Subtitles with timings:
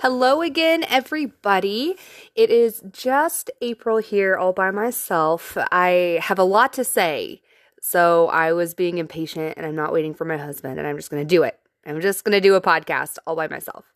[0.00, 1.96] Hello again, everybody.
[2.36, 5.58] It is just April here all by myself.
[5.72, 7.42] I have a lot to say,
[7.80, 11.10] so I was being impatient and I'm not waiting for my husband, and I'm just
[11.10, 11.58] going to do it.
[11.84, 13.92] I'm just going to do a podcast all by myself.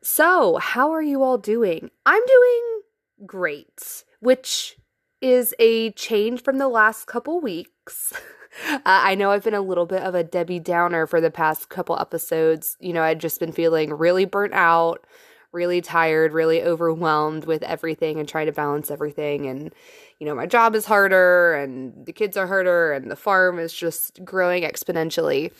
[0.00, 1.90] So, how are you all doing?
[2.06, 2.82] I'm doing
[3.26, 4.76] great, which
[5.20, 8.12] is a change from the last couple weeks.
[8.70, 11.68] Uh, I know I've been a little bit of a Debbie Downer for the past
[11.68, 12.76] couple episodes.
[12.80, 15.04] You know, I'd just been feeling really burnt out,
[15.52, 19.46] really tired, really overwhelmed with everything and trying to balance everything.
[19.46, 19.72] And,
[20.18, 23.72] you know, my job is harder and the kids are harder and the farm is
[23.72, 25.52] just growing exponentially.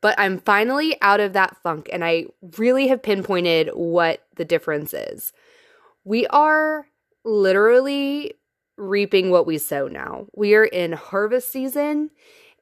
[0.00, 2.26] But I'm finally out of that funk and I
[2.58, 5.32] really have pinpointed what the difference is.
[6.04, 6.86] We are
[7.24, 8.34] literally
[8.82, 10.26] reaping what we sow now.
[10.34, 12.10] We are in harvest season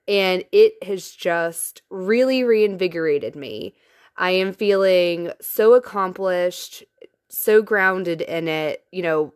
[0.07, 3.75] and it has just really reinvigorated me.
[4.17, 6.85] I am feeling so accomplished,
[7.29, 9.33] so grounded in it, you know,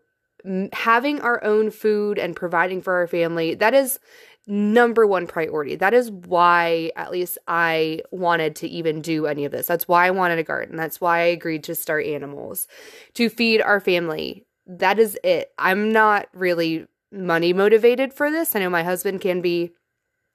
[0.73, 3.55] having our own food and providing for our family.
[3.55, 3.99] That is
[4.47, 5.77] number one priority.
[5.77, 9.67] That is why, at least, I wanted to even do any of this.
[9.67, 10.77] That's why I wanted a garden.
[10.77, 12.69] That's why I agreed to start animals
[13.15, 15.53] to feed our family, that is it.
[15.59, 18.57] I'm not really money motivated for this.
[18.57, 19.73] I know my husband can be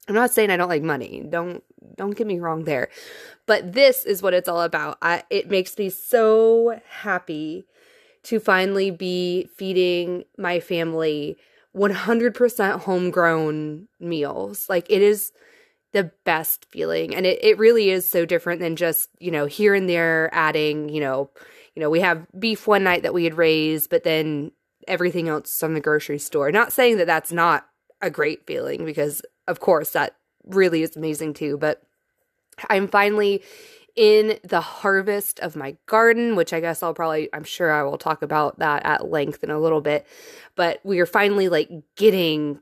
[0.08, 1.23] I'm not saying I don't like money.
[1.30, 1.63] Don't
[1.95, 2.89] don't get me wrong there.
[3.45, 4.97] But this is what it's all about.
[5.02, 7.66] I, it makes me so happy
[8.23, 11.38] to finally be feeding my family
[11.75, 14.67] 100% homegrown meals.
[14.67, 15.31] Like it is
[15.91, 19.73] the best feeling and it, it really is so different than just, you know, here
[19.73, 21.30] and there adding, you know,
[21.75, 24.52] you know, we have beef one night that we had raised, but then
[24.88, 26.52] everything else from the grocery store.
[26.52, 27.67] Not saying that that's not
[28.02, 31.58] a great feeling because, of course, that really is amazing too.
[31.58, 31.81] But
[32.70, 33.44] I'm finally
[33.95, 37.97] in the harvest of my garden, which I guess I'll probably, I'm sure I will
[37.97, 40.08] talk about that at length in a little bit.
[40.56, 42.59] But we are finally like getting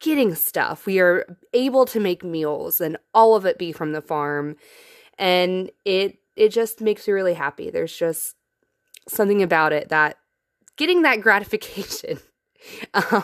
[0.00, 0.86] getting stuff.
[0.86, 4.56] We are able to make meals and all of it be from the farm.
[5.18, 7.70] And it it just makes me really happy.
[7.70, 8.36] There's just
[9.08, 10.18] something about it that
[10.76, 12.18] getting that gratification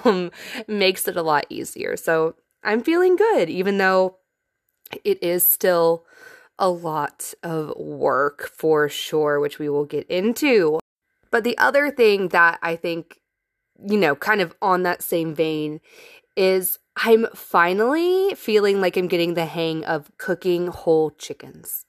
[0.04, 0.30] um,
[0.68, 1.96] makes it a lot easier.
[1.96, 4.18] So I'm feeling good, even though
[5.04, 6.04] it is still
[6.58, 10.78] a lot of work for sure, which we will get into.
[11.30, 13.20] But the other thing that I think,
[13.84, 15.80] you know, kind of on that same vein
[16.36, 21.84] is I'm finally feeling like I'm getting the hang of cooking whole chickens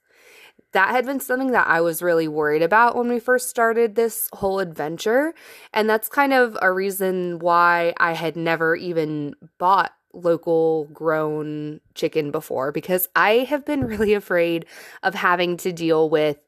[0.74, 4.28] that had been something that I was really worried about when we first started this
[4.32, 5.32] whole adventure.
[5.72, 12.30] And that's kind of a reason why I had never even bought local grown chicken
[12.30, 14.66] before because I have been really afraid
[15.02, 16.38] of having to deal with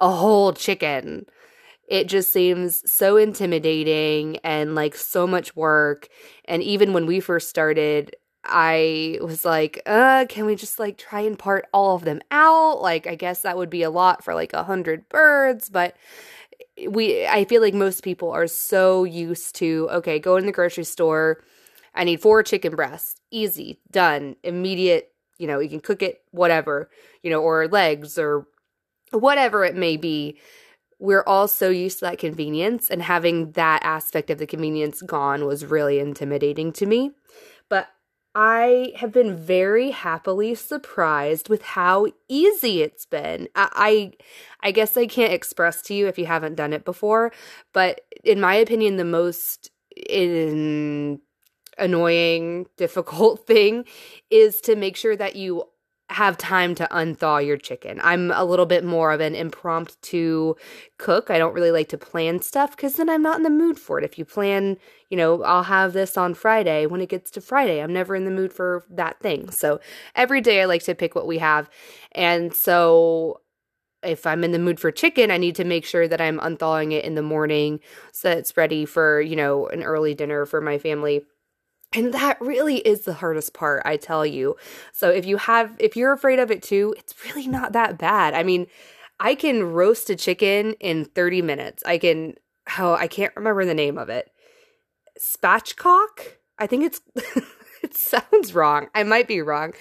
[0.00, 1.26] a whole chicken.
[1.88, 6.08] It just seems so intimidating and like so much work.
[6.46, 8.16] And even when we first started,
[8.48, 12.80] I was like, uh, can we just like try and part all of them out?
[12.80, 15.96] Like, I guess that would be a lot for like a hundred birds, but
[16.88, 20.84] we, I feel like most people are so used to, okay, go in the grocery
[20.84, 21.42] store.
[21.94, 23.20] I need four chicken breasts.
[23.30, 26.90] Easy, done, immediate, you know, you can cook it, whatever,
[27.22, 28.46] you know, or legs or
[29.10, 30.38] whatever it may be.
[30.98, 35.44] We're all so used to that convenience, and having that aspect of the convenience gone
[35.44, 37.10] was really intimidating to me.
[37.68, 37.88] But
[38.38, 43.48] I have been very happily surprised with how easy it's been.
[43.56, 44.12] I, I,
[44.68, 47.32] I guess I can't express to you if you haven't done it before,
[47.72, 51.18] but in my opinion, the most in
[51.78, 53.86] annoying, difficult thing
[54.30, 55.64] is to make sure that you
[56.10, 58.00] have time to unthaw your chicken.
[58.02, 60.54] I'm a little bit more of an impromptu
[60.98, 61.30] cook.
[61.30, 63.98] I don't really like to plan stuff because then I'm not in the mood for
[63.98, 64.04] it.
[64.04, 64.76] If you plan,
[65.10, 66.86] you know, I'll have this on Friday.
[66.86, 69.50] When it gets to Friday, I'm never in the mood for that thing.
[69.50, 69.80] So
[70.14, 71.68] every day I like to pick what we have.
[72.12, 73.40] And so
[74.04, 76.92] if I'm in the mood for chicken, I need to make sure that I'm unthawing
[76.92, 77.80] it in the morning
[78.12, 81.22] so that it's ready for, you know, an early dinner for my family
[81.92, 84.56] and that really is the hardest part, I tell you.
[84.92, 88.34] So if you have if you're afraid of it too, it's really not that bad.
[88.34, 88.66] I mean,
[89.20, 91.82] I can roast a chicken in 30 minutes.
[91.86, 92.34] I can
[92.78, 94.30] oh, I can't remember the name of it.
[95.18, 96.36] Spatchcock?
[96.58, 97.00] I think it's
[97.82, 98.88] it sounds wrong.
[98.94, 99.72] I might be wrong.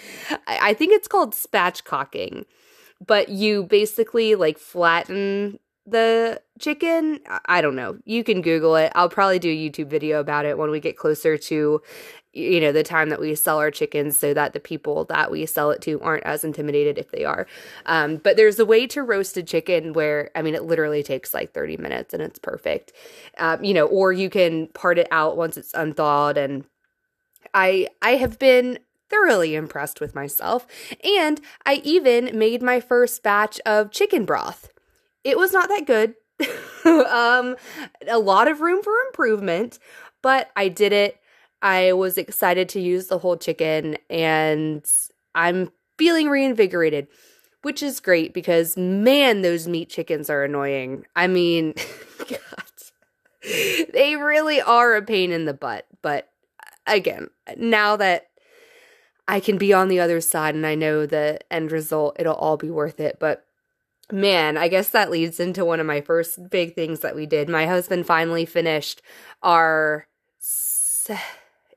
[0.47, 2.45] I, I think it's called spatchcocking.
[3.05, 7.19] But you basically like flatten the chicken.
[7.45, 7.97] I don't know.
[8.05, 8.91] You can Google it.
[8.95, 11.81] I'll probably do a YouTube video about it when we get closer to,
[12.33, 15.45] you know, the time that we sell our chickens so that the people that we
[15.45, 17.45] sell it to aren't as intimidated if they are.
[17.85, 21.33] Um, but there's a way to roast a chicken where, I mean, it literally takes
[21.33, 22.91] like 30 minutes and it's perfect.
[23.37, 26.65] Um, you know, or you can part it out once it's unthawed and
[27.53, 30.65] I I have been thoroughly impressed with myself
[31.03, 34.69] and I even made my first batch of chicken broth
[35.25, 36.13] it was not that good.
[36.85, 37.55] um,
[38.07, 39.79] a lot of room for improvement,
[40.21, 41.19] but I did it.
[41.61, 44.85] I was excited to use the whole chicken and
[45.33, 47.07] I'm feeling reinvigorated,
[47.63, 51.05] which is great because man, those meat chickens are annoying.
[51.15, 51.73] I mean,
[52.19, 52.39] God,
[53.91, 55.87] they really are a pain in the butt.
[56.03, 56.29] But
[56.85, 58.27] again, now that
[59.27, 62.57] I can be on the other side and I know the end result, it'll all
[62.57, 63.17] be worth it.
[63.19, 63.45] But
[64.11, 67.49] man, I guess that leads into one of my first big things that we did.
[67.49, 69.01] My husband finally finished
[69.41, 70.07] our
[70.39, 71.19] se-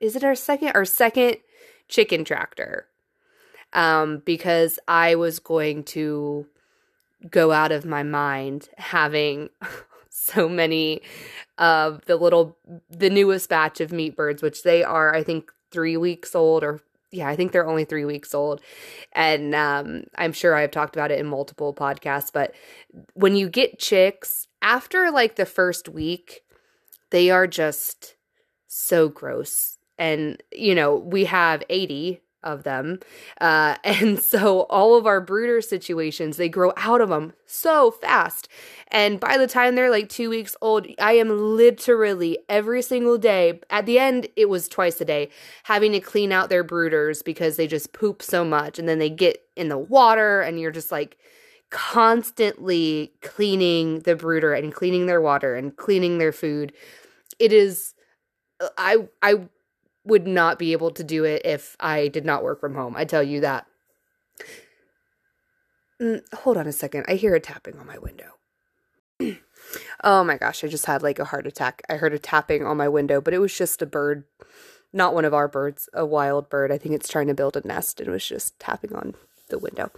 [0.01, 1.37] is it our second our second
[1.89, 2.87] chicken tractor.
[3.73, 6.47] Um because I was going to
[7.31, 9.51] go out of my mind having
[10.11, 11.03] so many
[11.59, 12.57] of the little
[12.89, 16.81] the newest batch of meat birds which they are I think 3 weeks old or
[17.11, 18.61] yeah, I think they're only three weeks old.
[19.13, 22.55] And um, I'm sure I've talked about it in multiple podcasts, but
[23.15, 26.43] when you get chicks, after like the first week,
[27.11, 28.17] they are just
[28.67, 29.79] so gross.
[29.97, 33.01] And, you know, we have 80 of them.
[33.41, 38.49] Uh, and so all of our brooder situations, they grow out of them so fast.
[38.89, 43.61] And by the time they're like two weeks old, I am literally every single day,
[43.71, 45.31] at the end, it was twice a day,
[45.65, 48.79] having to clean out their brooders because they just poop so much.
[48.79, 51.17] And then they get in the water, and you're just like,
[51.71, 56.73] constantly cleaning the brooder and cleaning their water and cleaning their food.
[57.39, 57.95] It is
[58.77, 59.49] I I
[60.09, 62.95] would not be able to do it if I did not work from home.
[62.97, 63.67] I tell you that.
[66.01, 67.05] Mm, hold on a second.
[67.09, 68.33] I hear a tapping on my window.
[70.05, 71.83] oh my gosh, I just had like a heart attack.
[71.89, 74.25] I heard a tapping on my window, but it was just a bird,
[74.93, 76.73] not one of our birds, a wild bird.
[76.73, 79.15] I think it's trying to build a nest and was just tapping on
[79.51, 79.91] the window.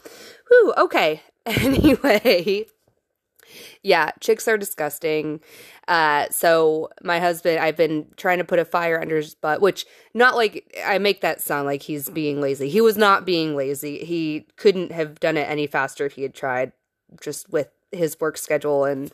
[0.49, 1.23] Whew, okay.
[1.47, 2.67] Anyway,
[3.83, 5.41] yeah, chicks are disgusting.
[5.89, 9.87] Uh, so my husband, I've been trying to put a fire under his butt, which
[10.15, 12.69] not like I make that sound like he's being lazy.
[12.69, 14.05] He was not being lazy.
[14.05, 16.73] He couldn't have done it any faster if he had tried,
[17.21, 19.11] just with his work schedule and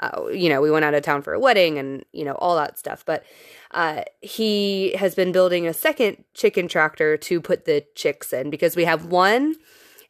[0.00, 2.56] uh, you know we went out of town for a wedding and you know all
[2.56, 3.24] that stuff but
[3.72, 8.76] uh, he has been building a second chicken tractor to put the chicks in because
[8.76, 9.56] we have one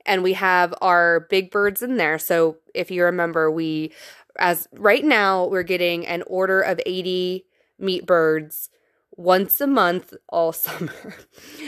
[0.07, 2.19] and we have our big birds in there.
[2.19, 3.93] So if you remember, we
[4.39, 7.45] as right now we're getting an order of 80
[7.79, 8.71] meat birds
[9.17, 11.15] once a month all summer.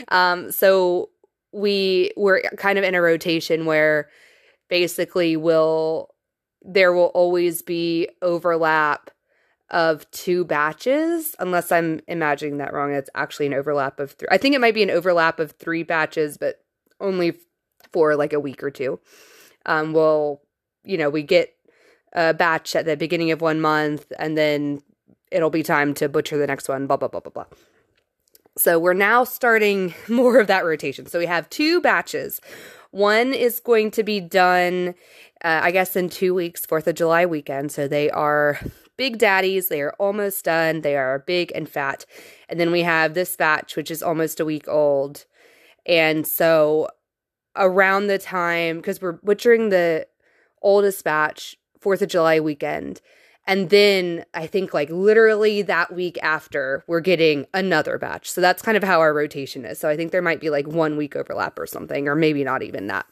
[0.09, 1.09] um, so
[1.51, 4.09] we we're kind of in a rotation where
[4.69, 6.09] basically will
[6.63, 9.11] there will always be overlap
[9.69, 14.37] of two batches unless i'm imagining that wrong it's actually an overlap of three i
[14.37, 16.63] think it might be an overlap of three batches but
[16.99, 17.37] only
[17.93, 18.99] for like a week or two.
[19.65, 20.41] Um, we'll,
[20.83, 21.55] you know, we get
[22.11, 24.81] a batch at the beginning of one month and then
[25.31, 27.45] it'll be time to butcher the next one, blah, blah, blah, blah, blah.
[28.57, 31.05] So we're now starting more of that rotation.
[31.05, 32.39] So we have two batches.
[32.91, 34.93] One is going to be done,
[35.43, 37.71] uh, I guess, in two weeks, 4th of July weekend.
[37.71, 38.59] So they are
[38.97, 39.69] big daddies.
[39.69, 40.81] They are almost done.
[40.81, 42.05] They are big and fat.
[42.47, 45.25] And then we have this batch, which is almost a week old.
[45.87, 46.89] And so
[47.55, 50.07] around the time because we're butchering the
[50.61, 53.01] oldest batch Fourth of July weekend.
[53.45, 58.31] And then I think like literally that week after, we're getting another batch.
[58.31, 59.79] So that's kind of how our rotation is.
[59.79, 62.63] So I think there might be like one week overlap or something, or maybe not
[62.63, 63.05] even that.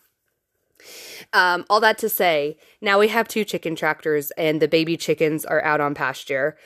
[1.34, 5.46] Um, all that to say, now we have two chicken tractors and the baby chickens
[5.46, 6.58] are out on pasture.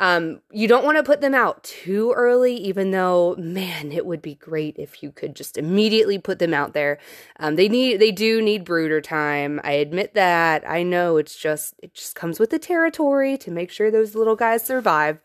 [0.00, 4.22] Um, you don't want to put them out too early, even though, man, it would
[4.22, 6.98] be great if you could just immediately put them out there.
[7.40, 9.60] Um, they need, they do need brooder time.
[9.64, 10.68] I admit that.
[10.68, 14.36] I know it's just, it just comes with the territory to make sure those little
[14.36, 15.18] guys survive.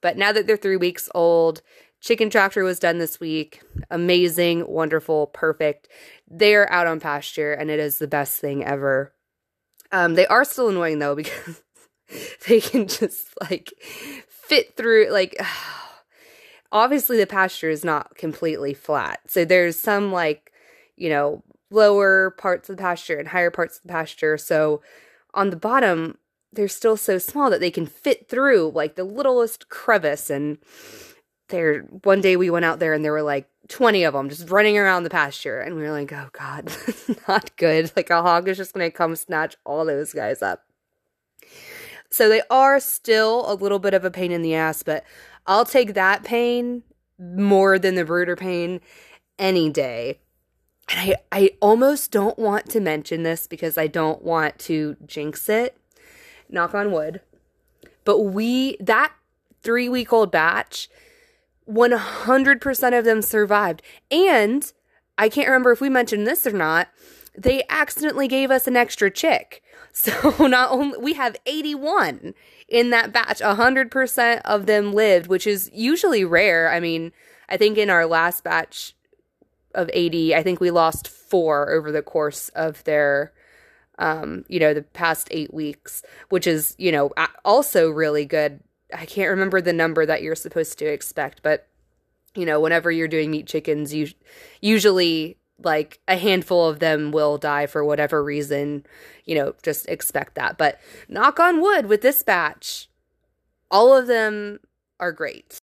[0.00, 1.62] But now that they're three weeks old,
[2.00, 3.62] Chicken Tractor was done this week.
[3.88, 5.88] Amazing, wonderful, perfect.
[6.28, 9.14] They are out on pasture, and it is the best thing ever.
[9.92, 11.62] Um, they are still annoying though because
[12.48, 13.72] they can just like
[14.28, 15.36] fit through like
[16.72, 19.20] obviously the pasture is not completely flat.
[19.26, 20.52] So there's some like
[20.96, 24.36] you know lower parts of the pasture and higher parts of the pasture.
[24.38, 24.82] So
[25.34, 26.18] on the bottom
[26.54, 30.28] they're still so small that they can fit through like the littlest crevice.
[30.28, 30.58] And
[31.48, 34.50] there one day we went out there and there were like 20 of them just
[34.50, 35.60] running around the pasture.
[35.60, 36.70] And we were like oh god
[37.28, 37.90] not good.
[37.96, 40.64] Like a hog is just going to come snatch all those guys up
[42.12, 45.04] so they are still a little bit of a pain in the ass but
[45.46, 46.82] i'll take that pain
[47.18, 48.80] more than the brooder pain
[49.38, 50.18] any day
[50.88, 55.48] and I, I almost don't want to mention this because I don't want to jinx
[55.48, 55.76] it.
[56.48, 57.20] Knock on wood.
[58.04, 59.12] But we, that
[59.62, 60.90] three week old batch,
[61.68, 63.82] 100% of them survived.
[64.10, 64.70] And
[65.16, 66.88] I can't remember if we mentioned this or not,
[67.36, 69.62] they accidentally gave us an extra chick.
[69.94, 72.32] So not only we have 81
[72.66, 76.70] in that batch, 100% of them lived, which is usually rare.
[76.70, 77.12] I mean,
[77.50, 78.94] I think in our last batch
[79.74, 83.34] of 80, I think we lost four over the course of their
[83.98, 87.10] um, you know, the past 8 weeks, which is, you know,
[87.44, 88.60] also really good
[88.94, 91.66] I can't remember the number that you're supposed to expect, but
[92.34, 94.08] you know, whenever you're doing meat chickens, you
[94.60, 98.84] usually like a handful of them will die for whatever reason,
[99.24, 100.58] you know, just expect that.
[100.58, 102.88] But knock on wood with this batch,
[103.70, 104.60] all of them
[104.98, 105.58] are great.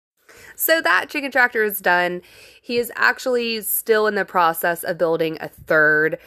[0.55, 2.23] So that chicken tractor is done.
[2.61, 6.19] He is actually still in the process of building a third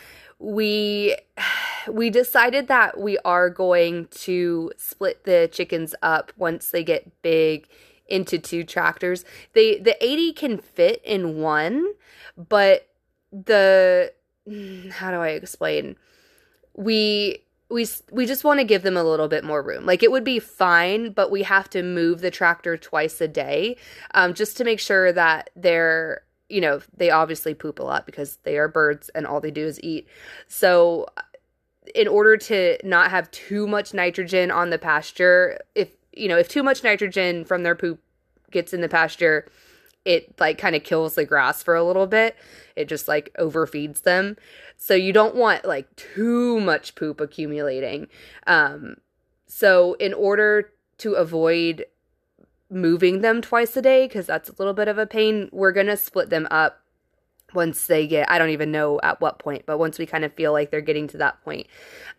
[0.42, 1.16] we
[1.92, 7.68] we decided that we are going to split the chickens up once they get big
[8.08, 9.24] into two tractors.
[9.54, 11.94] They the 80 can fit in one,
[12.36, 12.88] but
[13.32, 14.14] the
[14.92, 15.96] how do I explain?
[16.76, 19.86] We we we just want to give them a little bit more room.
[19.86, 23.78] Like it would be fine, but we have to move the tractor twice a day,
[24.14, 28.38] um, just to make sure that they're you know, they obviously poop a lot because
[28.44, 30.08] they are birds and all they do is eat.
[30.48, 31.08] So,
[31.96, 36.50] in order to not have too much nitrogen on the pasture, if you know, if
[36.50, 38.02] too much nitrogen from their poop
[38.52, 39.48] gets in the pasture,
[40.04, 42.36] it like kind of kills the grass for a little bit.
[42.76, 44.38] It just like overfeeds them.
[44.78, 48.08] So you don't want like too much poop accumulating.
[48.48, 48.98] Um
[49.48, 51.86] so in order to avoid
[52.70, 55.50] moving them twice a day because that's a little bit of a pain.
[55.52, 56.82] We're to split them up
[57.54, 60.34] once they get, I don't even know at what point, but once we kind of
[60.34, 61.68] feel like they're getting to that point.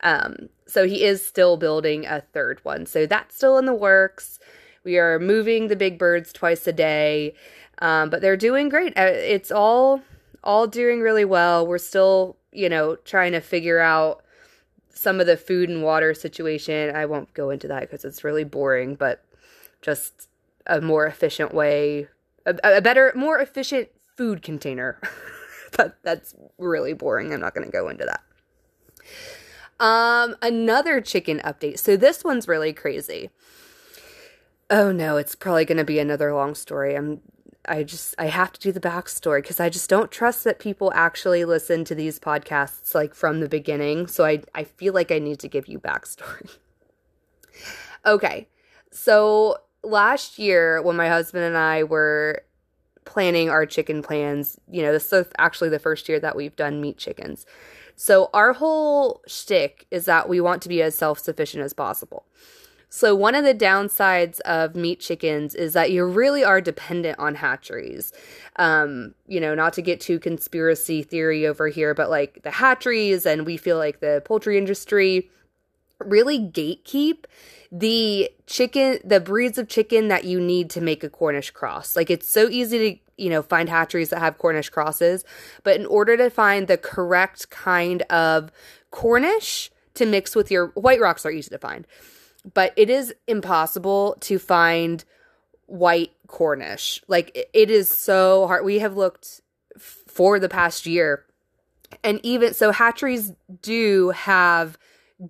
[0.02, 2.86] Um, so he is still building a third one.
[2.86, 4.38] So that's still in the works.
[4.84, 7.34] We are moving the big birds twice a day,
[7.78, 8.98] um, but they're doing great.
[8.98, 10.02] Uh, it's all
[10.44, 11.66] all doing really well.
[11.66, 14.22] We're still, you know, trying to figure out
[14.94, 16.94] some of the food and water situation.
[16.94, 19.24] I won't go into that because it's really boring, but
[19.80, 20.28] just
[20.66, 22.08] a more efficient way,
[22.46, 25.00] a, a better, more efficient food container.
[25.72, 27.32] that that's really boring.
[27.32, 28.22] I'm not going to go into that.
[29.84, 31.78] Um, another chicken update.
[31.78, 33.30] So this one's really crazy.
[34.70, 36.94] Oh no, it's probably going to be another long story.
[36.94, 37.20] I'm
[37.66, 40.92] I just I have to do the backstory because I just don't trust that people
[40.94, 44.06] actually listen to these podcasts like from the beginning.
[44.06, 46.56] So I I feel like I need to give you backstory.
[48.06, 48.48] okay,
[48.90, 52.42] so last year when my husband and I were
[53.04, 56.80] planning our chicken plans, you know, this is actually the first year that we've done
[56.80, 57.46] meat chickens.
[57.96, 62.26] So our whole shtick is that we want to be as self sufficient as possible.
[62.94, 67.36] So one of the downsides of meat chickens is that you really are dependent on
[67.36, 68.12] hatcheries.
[68.56, 73.24] Um, you know, not to get too conspiracy theory over here, but like the hatcheries
[73.24, 75.30] and we feel like the poultry industry
[76.04, 77.24] really gatekeep
[77.70, 82.10] the chicken the breeds of chicken that you need to make a cornish cross like
[82.10, 85.24] it's so easy to you know find hatcheries that have cornish crosses
[85.62, 88.50] but in order to find the correct kind of
[88.90, 91.86] cornish to mix with your white rocks are easy to find
[92.54, 95.04] but it is impossible to find
[95.66, 99.40] white cornish like it is so hard we have looked
[99.78, 101.24] for the past year
[102.02, 104.78] and even so hatcheries do have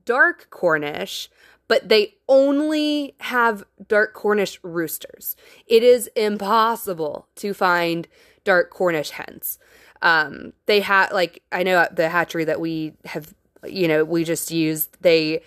[0.05, 1.31] dark Cornish,
[1.69, 5.37] but they only have dark Cornish roosters.
[5.67, 8.09] It is impossible to find
[8.45, 9.59] dark Cornish hens.
[10.01, 13.33] Um, they have like I know at the hatchery that we have,
[13.65, 14.97] you know, we just used.
[15.01, 15.43] They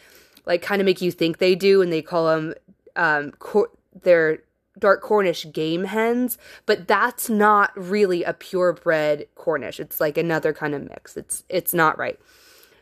[0.45, 2.53] like kind of make you think they do, and they call them
[2.95, 3.71] um, cor-
[4.03, 4.39] they're
[4.77, 9.79] dark Cornish game hens, but that's not really a purebred Cornish.
[9.79, 11.17] It's like another kind of mix.
[11.17, 12.19] It's it's not right.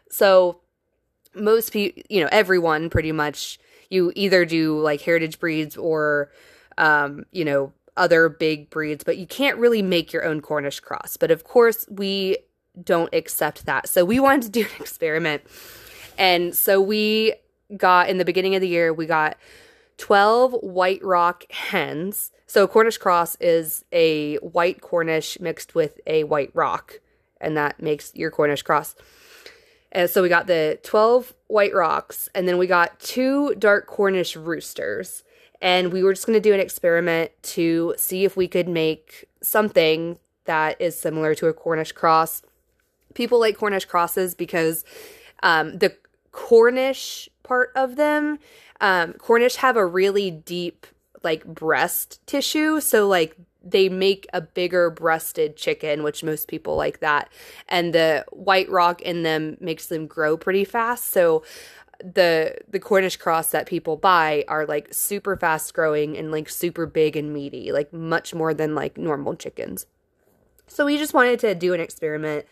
[0.10, 0.60] So
[1.36, 6.32] most people, you know, everyone pretty much, you either do like heritage breeds or,
[6.78, 11.18] um, you know, other big breeds, but you can't really make your own Cornish cross.
[11.18, 12.38] But of course, we
[12.84, 13.88] don't accept that.
[13.88, 15.44] So we wanted to do an experiment.
[16.18, 17.34] And so we
[17.78, 19.38] got in the beginning of the year, we got
[19.98, 22.32] 12 white rock hens.
[22.48, 27.00] So Cornish cross is a white Cornish mixed with a white rock,
[27.40, 28.96] and that makes your Cornish cross.
[29.92, 34.36] And so we got the 12 white rocks, and then we got two dark Cornish
[34.36, 35.24] roosters.
[35.62, 39.26] And we were just going to do an experiment to see if we could make
[39.42, 42.42] something that is similar to a Cornish cross.
[43.14, 44.84] People like Cornish crosses because
[45.42, 45.96] um, the
[46.34, 48.40] Cornish part of them,
[48.82, 50.86] um, Cornish have a really deep
[51.24, 52.82] like breast tissue.
[52.82, 57.32] So like they make a bigger breasted chicken, which most people like that.
[57.70, 61.06] And the white rock in them makes them grow pretty fast.
[61.06, 61.44] So
[62.04, 66.86] the the Cornish cross that people buy are like super fast growing and like super
[66.86, 69.86] big and meaty, like much more than like normal chickens.
[70.68, 72.46] So we just wanted to do an experiment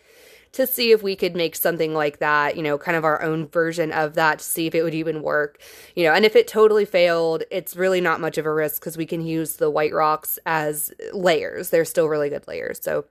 [0.52, 3.46] to see if we could make something like that, you know, kind of our own
[3.46, 5.58] version of that to see if it would even work.
[5.96, 8.96] You know, and if it totally failed, it's really not much of a risk because
[8.98, 11.70] we can use the white rocks as layers.
[11.70, 12.80] They're still really good layers.
[12.82, 13.06] So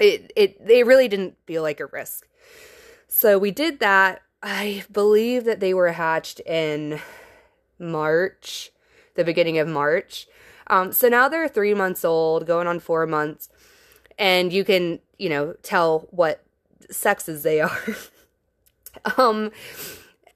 [0.00, 2.26] it it they really didn't feel like a risk.
[3.08, 4.22] So we did that.
[4.42, 7.00] I believe that they were hatched in
[7.78, 8.70] March,
[9.14, 10.26] the beginning of March.
[10.68, 13.48] Um, so now they're three months old, going on four months,
[14.18, 16.45] and you can, you know, tell what
[16.90, 17.82] sexes they are.
[19.16, 19.50] um,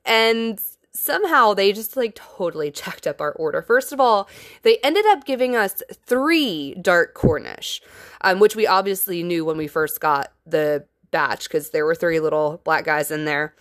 [0.04, 0.60] and
[0.92, 3.62] somehow they just like totally checked up our order.
[3.62, 4.28] First of all,
[4.62, 7.80] they ended up giving us three dark Cornish,
[8.22, 12.20] um, which we obviously knew when we first got the batch because there were three
[12.20, 13.54] little black guys in there.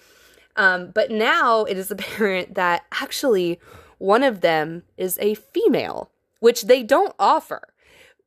[0.56, 3.60] Um, but now it is apparent that actually
[3.98, 6.10] one of them is a female,
[6.40, 7.74] which they don't offer.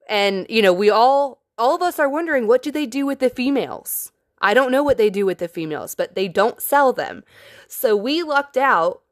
[0.09, 3.21] And, you know, we all, all of us are wondering what do they do with
[3.21, 4.12] the females?
[4.42, 7.25] I don't know what they do with the females, but they don't sell them.
[7.68, 9.02] So we lucked out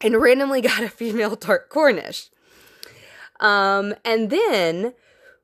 [0.00, 2.28] and randomly got a female dark Cornish.
[3.40, 4.94] Um, and then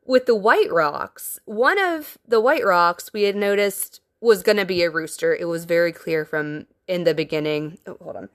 [0.05, 4.67] with the white rocks, one of the white rocks we had noticed was going to
[4.67, 5.35] be a rooster.
[5.35, 7.79] It was very clear from in the beginning.
[7.87, 8.29] Oh, hold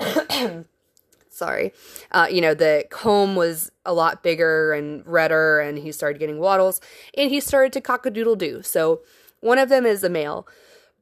[0.00, 0.64] on.
[1.30, 1.72] Sorry.
[2.10, 6.38] Uh, you know, the comb was a lot bigger and redder, and he started getting
[6.38, 6.80] wattles,
[7.16, 8.62] and he started to cock a doodle doo.
[8.62, 9.02] So
[9.40, 10.46] one of them is a male.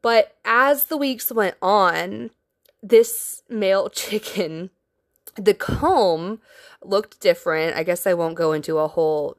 [0.03, 2.31] But as the weeks went on,
[2.83, 4.70] this male chicken,
[5.37, 6.40] the comb
[6.83, 7.77] looked different.
[7.77, 9.37] I guess I won't go into a whole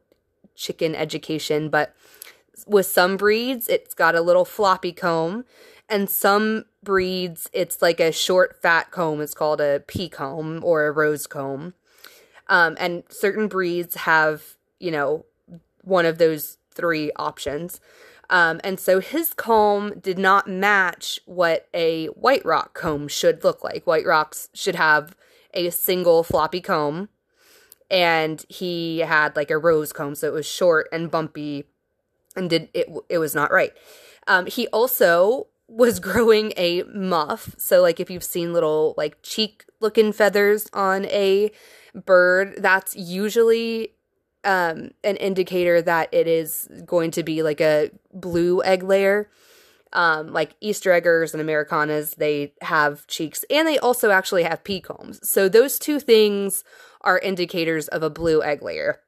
[0.55, 1.95] chicken education, but
[2.65, 5.45] with some breeds, it's got a little floppy comb,
[5.87, 9.21] and some breeds, it's like a short, fat comb.
[9.21, 11.73] It's called a pea comb or a rose comb.
[12.47, 15.25] Um, and certain breeds have, you know,
[15.83, 17.79] one of those three options.
[18.29, 23.63] Um, and so his comb did not match what a white rock comb should look
[23.63, 23.87] like.
[23.87, 25.15] White rocks should have
[25.53, 27.09] a single floppy comb,
[27.89, 31.65] and he had like a rose comb, so it was short and bumpy,
[32.35, 32.89] and did it?
[33.09, 33.71] It was not right.
[34.27, 37.55] Um, he also was growing a muff.
[37.57, 41.51] So, like, if you've seen little like cheek looking feathers on a
[41.93, 43.93] bird, that's usually
[44.47, 49.29] um, an indicator that it is going to be like a blue egg layer.
[49.93, 54.81] Um, like Easter eggers and Americanas, they have cheeks and they also actually have pea
[54.81, 55.19] combs.
[55.27, 56.63] So those two things
[57.01, 58.99] are indicators of a blue egg layer.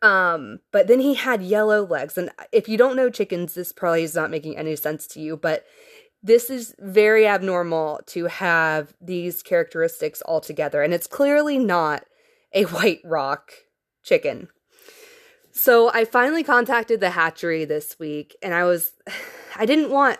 [0.00, 2.16] Um, but then he had yellow legs.
[2.16, 5.36] And if you don't know chickens, this probably is not making any sense to you,
[5.36, 5.64] but
[6.22, 10.82] this is very abnormal to have these characteristics all together.
[10.82, 12.04] And it's clearly not
[12.54, 13.52] a white rock
[14.08, 14.48] chicken.
[15.52, 18.92] So I finally contacted the hatchery this week and I was,
[19.56, 20.18] I didn't want,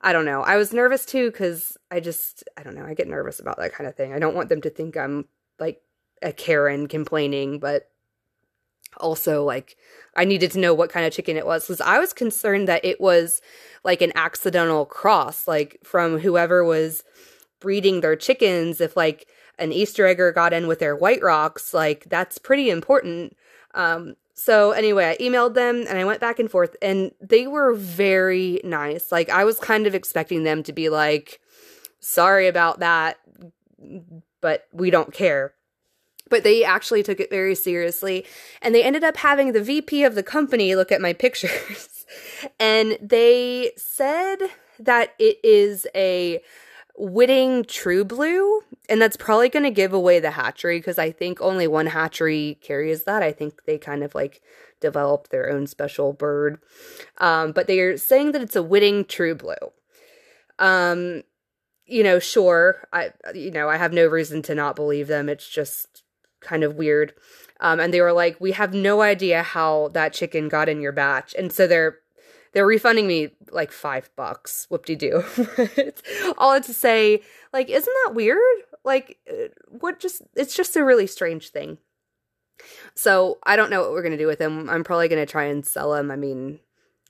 [0.00, 3.08] I don't know, I was nervous too because I just, I don't know, I get
[3.08, 4.12] nervous about that kind of thing.
[4.12, 5.26] I don't want them to think I'm
[5.58, 5.80] like
[6.22, 7.88] a Karen complaining, but
[8.96, 9.76] also like
[10.16, 12.84] I needed to know what kind of chicken it was because I was concerned that
[12.84, 13.40] it was
[13.84, 17.04] like an accidental cross, like from whoever was
[17.60, 18.80] breeding their chickens.
[18.80, 23.36] If like an Easter egger got in with their white rocks, like that's pretty important.
[23.74, 27.74] Um, so anyway, I emailed them and I went back and forth and they were
[27.74, 29.10] very nice.
[29.10, 31.40] Like I was kind of expecting them to be like,
[31.98, 33.18] sorry about that,
[34.40, 35.54] but we don't care.
[36.30, 38.24] But they actually took it very seriously
[38.62, 42.06] and they ended up having the VP of the company look at my pictures
[42.60, 44.38] and they said
[44.78, 46.40] that it is a
[46.98, 51.40] Whiting True Blue, and that's probably going to give away the hatchery because I think
[51.40, 53.22] only one hatchery carries that.
[53.22, 54.42] I think they kind of like
[54.80, 56.58] developed their own special bird.
[57.18, 59.54] Um, but they're saying that it's a Whiting True Blue.
[60.58, 61.22] Um,
[61.86, 65.28] you know, sure, I you know, I have no reason to not believe them.
[65.28, 66.02] It's just
[66.40, 67.14] kind of weird.
[67.60, 70.92] Um, and they were like, "We have no idea how that chicken got in your
[70.92, 71.98] batch," and so they're
[72.58, 74.66] they're refunding me like five bucks.
[74.68, 75.22] Whoop de doo.
[76.38, 78.40] All to say, like, isn't that weird?
[78.82, 80.00] Like, uh, what?
[80.00, 81.78] Just it's just a really strange thing.
[82.96, 84.68] So I don't know what we're gonna do with him.
[84.68, 86.10] I'm probably gonna try and sell him.
[86.10, 86.58] I mean,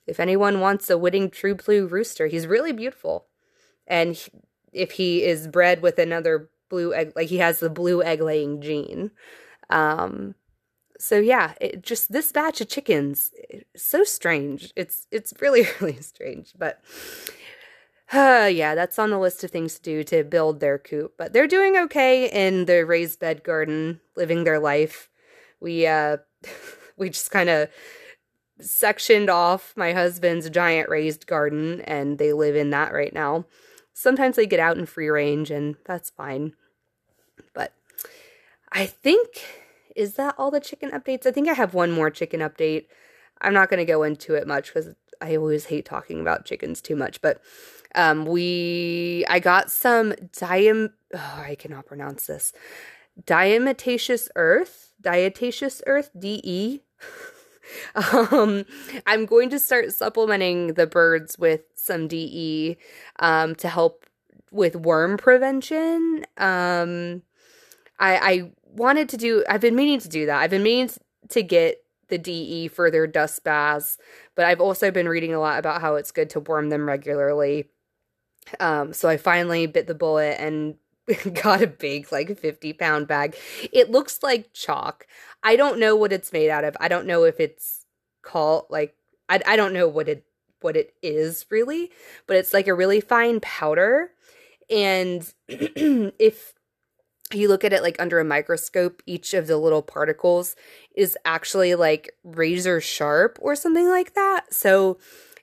[0.05, 3.25] if anyone wants a Whiting True Blue rooster, he's really beautiful,
[3.87, 4.29] and he,
[4.71, 8.61] if he is bred with another blue egg, like he has the blue egg laying
[8.61, 9.09] gene.
[9.71, 10.35] Um,
[10.99, 13.31] so yeah, it just this batch of chickens,
[13.75, 14.73] so strange.
[14.75, 16.81] It's it's really really strange, but
[18.11, 21.13] uh, yeah, that's on the list of things to do to build their coop.
[21.17, 25.09] But they're doing okay in the raised bed garden, living their life.
[25.61, 26.17] We uh
[26.97, 27.69] we just kind of
[28.59, 33.45] sectioned off my husband's giant raised garden and they live in that right now.
[33.93, 36.53] Sometimes they get out in free range and that's fine.
[37.53, 37.73] But
[38.71, 39.45] I think
[39.99, 41.25] is that all the chicken updates?
[41.25, 42.85] I think I have one more chicken update.
[43.41, 46.81] I'm not going to go into it much because I always hate talking about chickens
[46.81, 47.21] too much.
[47.21, 47.41] But
[47.95, 50.91] um, we, I got some diam.
[51.13, 52.53] Oh, I cannot pronounce this.
[53.21, 56.79] Diatomaceous earth, diatomaceous earth, D E.
[58.31, 58.63] um,
[59.05, 62.77] I'm going to start supplementing the birds with some DE
[63.19, 64.05] um, to help
[64.49, 66.23] with worm prevention.
[66.37, 67.23] Um,
[67.99, 70.41] I, I wanted to do I've been meaning to do that.
[70.41, 70.89] I've been meaning
[71.29, 73.97] to get the DE for their dust baths,
[74.35, 77.69] but I've also been reading a lot about how it's good to warm them regularly.
[78.59, 80.75] Um, so I finally bit the bullet and
[81.43, 83.35] got a big like 50 pound bag.
[83.71, 85.05] It looks like chalk.
[85.43, 86.75] I don't know what it's made out of.
[86.79, 87.85] I don't know if it's
[88.21, 88.95] called like
[89.27, 90.25] I I don't know what it
[90.61, 91.91] what it is really,
[92.27, 94.11] but it's like a really fine powder.
[94.69, 96.53] And if
[97.33, 100.55] you look at it like under a microscope, each of the little particles
[100.95, 104.53] is actually like razor sharp or something like that.
[104.53, 104.97] So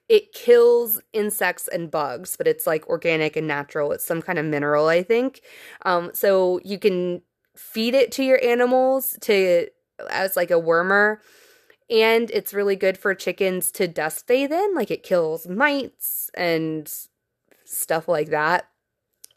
[0.09, 3.93] it kills insects and bugs, but it's like organic and natural.
[3.93, 5.41] It's some kind of mineral, I think.
[5.83, 7.23] Um, so you can
[7.57, 9.69] feed it to your animals to
[10.11, 11.19] as like a wormer.
[11.89, 14.75] And it's really good for chickens to dust bathe in.
[14.75, 16.93] Like it kills mites and
[17.65, 18.69] stuff like that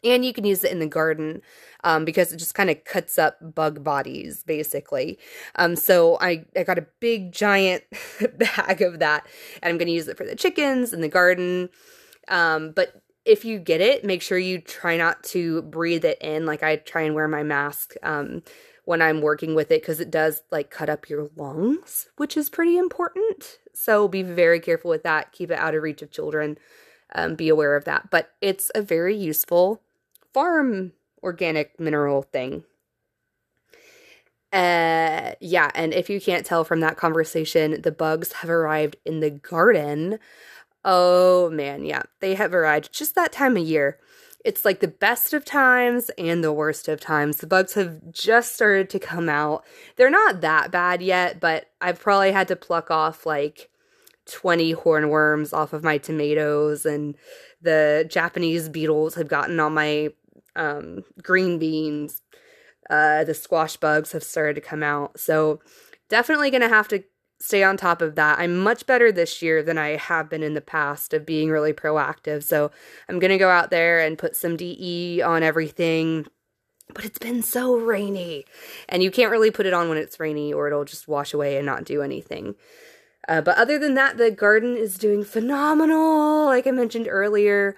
[0.02, 1.42] and you can use it in the garden
[1.84, 5.18] um, because it just kind of cuts up bug bodies basically.
[5.56, 7.84] Um, so I, I got a big giant
[8.38, 9.26] bag of that
[9.62, 11.68] and i'm going to use it for the chickens in the garden.
[12.28, 16.46] Um, but if you get it make sure you try not to breathe it in.
[16.46, 18.42] Like i try and wear my mask um,
[18.84, 22.50] when i'm working with it because it does like cut up your lungs which is
[22.50, 23.58] pretty important.
[23.74, 25.32] So be very careful with that.
[25.32, 26.58] Keep it out of reach of children.
[27.14, 28.10] Um, be aware of that.
[28.10, 29.82] But it's a very useful
[30.32, 32.64] farm organic mineral thing.
[34.52, 39.20] Uh yeah, and if you can't tell from that conversation, the bugs have arrived in
[39.20, 40.18] the garden.
[40.84, 42.02] Oh man, yeah.
[42.20, 43.98] They have arrived just that time of year.
[44.44, 47.38] It's like the best of times and the worst of times.
[47.38, 49.64] The bugs have just started to come out.
[49.96, 53.68] They're not that bad yet, but I've probably had to pluck off like
[54.26, 57.16] 20 hornworms off of my tomatoes and
[57.60, 60.10] the Japanese beetles have gotten on my
[60.56, 62.22] um, green beans.
[62.88, 65.18] Uh, the squash bugs have started to come out.
[65.18, 65.60] So
[66.08, 67.04] definitely going to have to
[67.38, 68.38] stay on top of that.
[68.38, 71.72] I'm much better this year than I have been in the past of being really
[71.72, 72.42] proactive.
[72.42, 72.70] So
[73.08, 76.26] I'm going to go out there and put some DE on everything.
[76.92, 78.44] But it's been so rainy.
[78.88, 81.56] And you can't really put it on when it's rainy or it'll just wash away
[81.56, 82.56] and not do anything.
[83.28, 86.46] Uh, but other than that, the garden is doing phenomenal.
[86.46, 87.76] Like I mentioned earlier,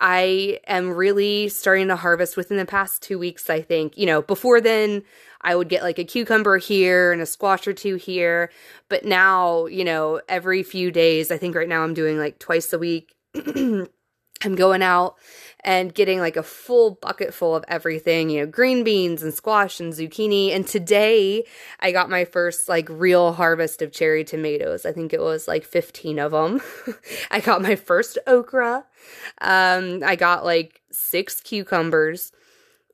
[0.00, 3.98] I am really starting to harvest within the past two weeks, I think.
[3.98, 5.02] You know, before then,
[5.40, 8.50] I would get like a cucumber here and a squash or two here.
[8.88, 12.72] But now, you know, every few days, I think right now I'm doing like twice
[12.72, 13.14] a week.
[14.44, 15.16] I'm going out
[15.68, 19.78] and getting like a full bucket full of everything, you know, green beans and squash
[19.80, 20.50] and zucchini.
[20.50, 21.44] And today
[21.78, 24.86] I got my first like real harvest of cherry tomatoes.
[24.86, 26.62] I think it was like 15 of them.
[27.30, 28.86] I got my first okra.
[29.42, 32.32] Um, I got like six cucumbers.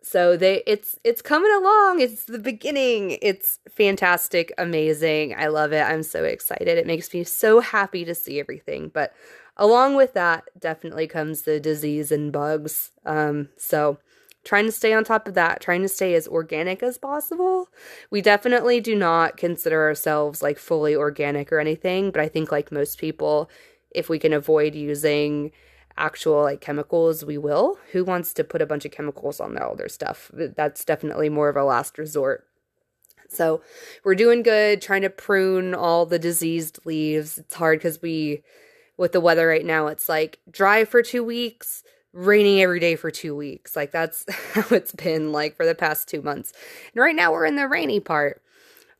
[0.02, 2.00] So they it's it's coming along.
[2.00, 3.18] It's the beginning.
[3.22, 5.37] It's fantastic, amazing.
[5.38, 5.80] I love it.
[5.80, 6.76] I'm so excited.
[6.76, 8.90] It makes me so happy to see everything.
[8.92, 9.14] But
[9.56, 13.98] along with that definitely comes the disease and bugs um, so
[14.44, 17.68] trying to stay on top of that trying to stay as organic as possible
[18.10, 22.70] we definitely do not consider ourselves like fully organic or anything but i think like
[22.70, 23.48] most people
[23.90, 25.52] if we can avoid using
[25.96, 27.78] actual like chemicals, we will.
[27.92, 30.30] Who wants to put a bunch of chemicals on all their stuff?
[30.34, 32.46] That's definitely more of a last resort.
[33.28, 33.62] So
[34.04, 37.38] we're doing good, trying to prune all the diseased leaves.
[37.38, 38.42] It's hard because we,
[38.96, 43.11] with the weather right now, it's like dry for two weeks, raining every day for
[43.11, 43.74] two weeks.
[43.76, 46.52] Like that's how it's been like for the past two months.
[46.94, 48.42] And right now we're in the rainy part.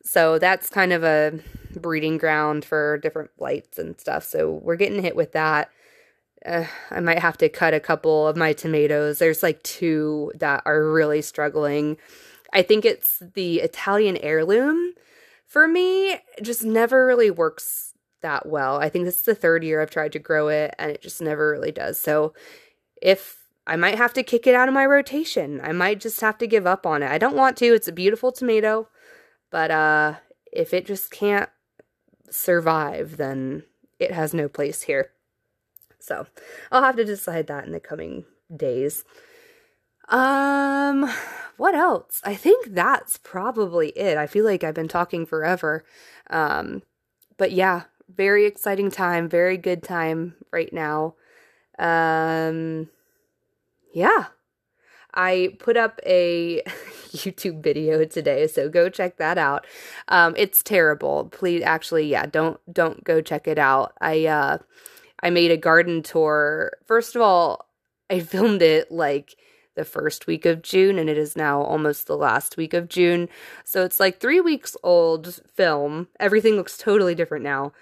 [0.03, 1.39] So that's kind of a
[1.75, 4.23] breeding ground for different blights and stuff.
[4.23, 5.71] So we're getting hit with that.
[6.45, 9.17] Uh, I might have to cut a couple of my tomatoes.
[9.17, 11.97] There's like two that are really struggling.
[12.53, 14.93] I think it's the Italian heirloom
[15.47, 17.94] for me, just never really works
[18.25, 18.77] that well.
[18.77, 21.21] I think this is the third year I've tried to grow it and it just
[21.21, 21.99] never really does.
[21.99, 22.33] So
[22.99, 26.39] if I might have to kick it out of my rotation, I might just have
[26.39, 27.11] to give up on it.
[27.11, 27.73] I don't want to.
[27.73, 28.89] It's a beautiful tomato,
[29.51, 30.15] but uh
[30.51, 31.49] if it just can't
[32.31, 33.63] survive, then
[33.99, 35.11] it has no place here.
[35.99, 36.27] So,
[36.71, 39.03] I'll have to decide that in the coming days.
[40.07, 41.11] Um,
[41.57, 42.21] what else?
[42.23, 44.17] I think that's probably it.
[44.17, 45.83] I feel like I've been talking forever.
[46.29, 46.83] Um,
[47.37, 51.15] but yeah, very exciting time, very good time right now.
[51.79, 52.89] Um,
[53.93, 54.25] yeah.
[55.13, 56.61] I put up a
[57.11, 59.65] YouTube video today, so go check that out.
[60.09, 61.29] Um, it's terrible.
[61.31, 63.93] Please, actually, yeah, don't don't go check it out.
[64.01, 64.57] I uh,
[65.23, 66.73] I made a garden tour.
[66.85, 67.65] First of all,
[68.09, 69.35] I filmed it like
[69.75, 73.29] the first week of June, and it is now almost the last week of June.
[73.63, 76.07] So it's like three weeks old film.
[76.19, 77.73] Everything looks totally different now.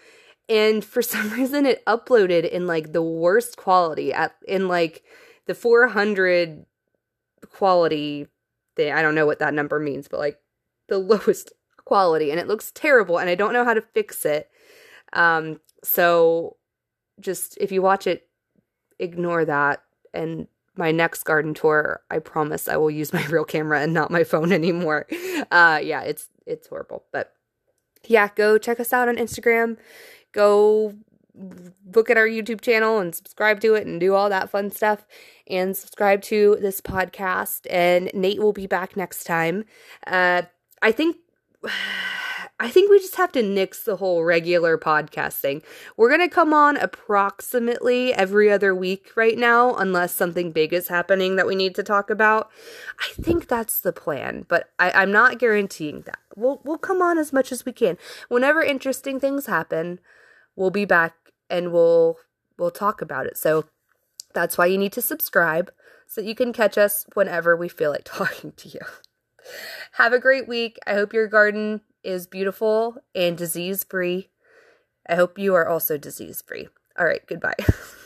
[0.49, 5.03] And for some reason, it uploaded in like the worst quality at in like
[5.45, 6.65] the 400
[7.49, 8.27] quality
[8.75, 8.91] thing.
[8.91, 10.39] I don't know what that number means, but like
[10.87, 11.53] the lowest
[11.85, 13.17] quality, and it looks terrible.
[13.17, 14.49] And I don't know how to fix it.
[15.13, 16.57] Um, so
[17.19, 18.27] just if you watch it,
[18.99, 23.81] ignore that and my next garden tour, I promise I will use my real camera
[23.81, 25.07] and not my phone anymore.
[25.51, 27.05] Uh yeah, it's it's horrible.
[27.11, 27.33] But
[28.05, 29.77] yeah, go check us out on Instagram.
[30.31, 30.95] Go
[31.93, 35.05] look at our YouTube channel and subscribe to it and do all that fun stuff
[35.47, 39.65] and subscribe to this podcast and Nate will be back next time.
[40.05, 40.43] Uh
[40.81, 41.17] I think
[42.63, 45.63] I think we just have to nix the whole regular podcasting.
[45.97, 50.87] We're going to come on approximately every other week right now, unless something big is
[50.87, 52.49] happening that we need to talk about.
[53.01, 56.19] I think that's the plan, but I, am not guaranteeing that.
[56.37, 57.97] We'll, we'll come on as much as we can.
[58.29, 59.99] Whenever interesting things happen,
[60.55, 61.15] we'll be back
[61.49, 62.15] and we'll,
[62.57, 63.35] we'll talk about it.
[63.35, 63.65] So
[64.33, 65.69] that's why you need to subscribe
[66.07, 68.79] so you can catch us whenever we feel like talking to you.
[69.93, 70.79] Have a great week.
[70.87, 74.29] I hope your garden is beautiful and disease free.
[75.07, 76.69] I hope you are also disease free.
[76.97, 77.55] All right, goodbye.